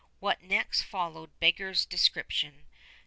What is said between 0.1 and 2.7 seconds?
What next followed beggars description.